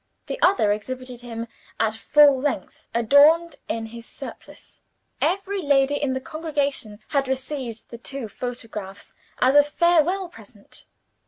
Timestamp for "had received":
7.09-7.91